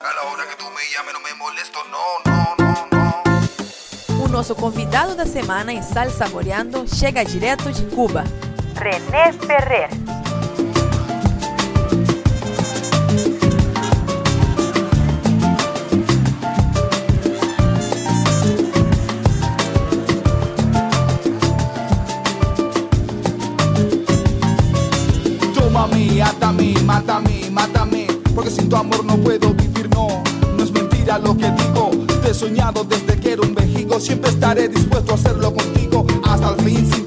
[0.00, 2.86] A la hora que tú me llames no me molesto, no, no, no,
[4.16, 4.24] no.
[4.24, 8.22] O nosso convidado da semana em Sal Saboreando chega direto de Cuba.
[8.76, 9.90] René Ferrer.
[25.54, 29.77] Tómame, átame, mátame, mátame, porque sin tu amor no puedo vivir,
[31.18, 31.90] lo que digo.
[32.22, 36.50] Te he soñado desde que era un vejigo, siempre estaré dispuesto a hacerlo contigo, hasta
[36.50, 36.97] el fin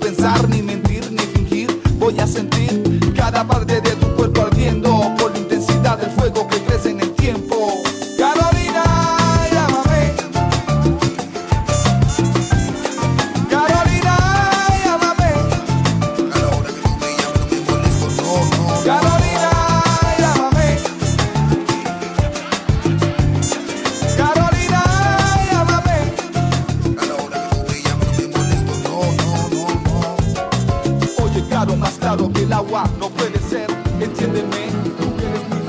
[32.51, 33.67] el agua no puede ser.
[33.99, 35.61] Entiéndeme, tú eres mi.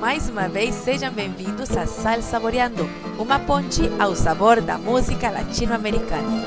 [0.00, 2.86] Mais uma vez, sejam bem-vindos a Sal Saboreando,
[3.18, 6.44] uma ponte ao sabor da música latino-americana.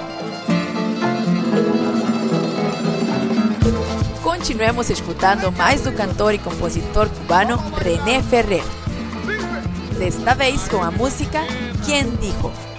[4.21, 8.63] Continuemos escutando mais do cantor e compositor cubano René Ferrer.
[9.97, 11.41] Desta vez com a música
[11.85, 12.74] Quem Dijo.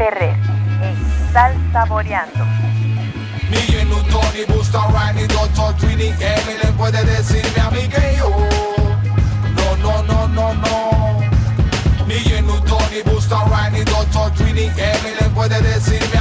[0.00, 0.34] Ferrer
[0.80, 2.46] en Sal Saboreando.
[3.50, 5.76] Miguel Newton y Busta Rhymes y Dr.
[5.76, 8.30] Trini Eminem puede decirme a mí que yo
[9.56, 11.20] No, no, no, no, no
[12.06, 14.32] Miguel Newton y Busta Rhymes y Dr.
[14.36, 16.16] Trini Eminem puede decirme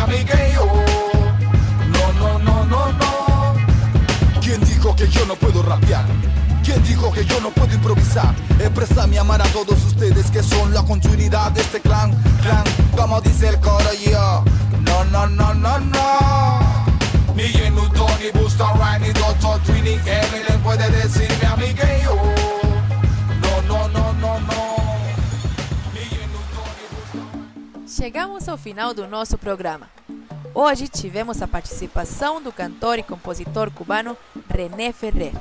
[7.19, 8.33] que yo no puedo improvisar?
[8.59, 12.63] Expresa mi amar a todos ustedes que son la continuidad de este clan, clan,
[12.95, 14.43] como dice el coro yo.
[14.81, 16.59] No, no, no, no, no.
[17.35, 19.59] Miguel Newton y Busta Rhymes y Dr.
[19.63, 22.15] Trini Eminem puede decirme a mí que yo.
[23.41, 24.79] No, no, no, no, no.
[27.85, 29.89] Chegamos ao final do nosso programa.
[30.53, 34.15] Hoje tivemos a participação do cantor e compositor cubano
[34.49, 35.33] René Ferrer.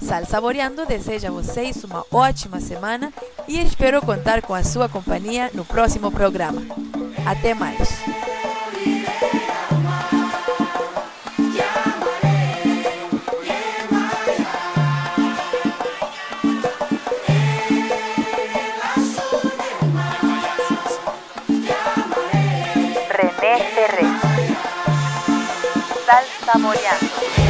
[0.00, 3.12] Sal Saboreando deseja a vocês uma ótima semana
[3.46, 6.62] e espero contar com a sua companhia no próximo programa.
[7.26, 8.00] Até mais!
[23.10, 24.06] René Ferrer.
[26.06, 27.49] Sal Saboreando.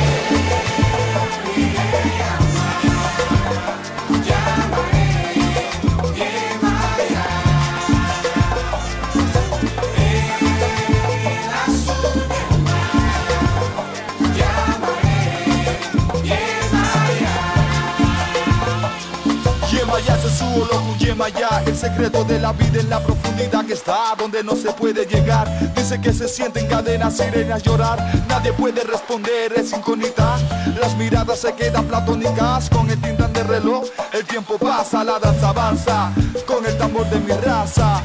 [21.67, 25.49] El secreto de la vida en la profundidad que está Donde no se puede llegar.
[25.75, 27.99] Dice que se sienten cadenas, sirenas llorar.
[28.29, 30.39] Nadie puede responder, es incógnita.
[30.81, 33.85] Las miradas se quedan platónicas Con el tintán de reloj.
[34.13, 36.13] El tiempo pasa, la danza avanza
[36.47, 38.03] Con el tambor de mi raza